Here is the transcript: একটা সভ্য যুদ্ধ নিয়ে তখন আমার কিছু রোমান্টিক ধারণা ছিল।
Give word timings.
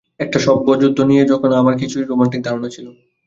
একটা 0.19 0.37
সভ্য 0.45 0.67
যুদ্ধ 0.81 0.99
নিয়ে 1.09 1.23
তখন 1.31 1.49
আমার 1.53 1.75
কিছু 1.81 1.97
রোমান্টিক 2.01 2.41
ধারণা 2.43 2.69
ছিল। 2.75 2.85